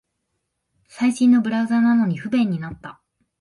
[0.87, 3.03] 最新のブラウザなのに不便になった